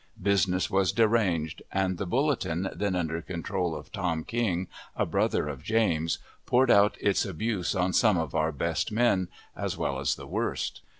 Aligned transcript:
Business 0.19 0.67
was 0.71 0.91
deranged; 0.91 1.61
and 1.71 1.99
the 1.99 2.07
Bulletin, 2.07 2.69
then 2.75 2.95
under 2.95 3.21
control 3.21 3.75
of 3.75 3.91
Tom 3.91 4.23
King, 4.23 4.67
a 4.95 5.05
brother 5.05 5.47
of 5.47 5.61
James, 5.61 6.17
poured 6.47 6.71
out 6.71 6.97
its 6.99 7.23
abuse 7.23 7.75
on 7.75 7.93
some 7.93 8.17
of 8.17 8.33
our 8.33 8.51
best 8.51 8.91
men, 8.91 9.27
as 9.55 9.77
well 9.77 9.99
as 9.99 10.15
the 10.15 10.25
worst. 10.25 10.81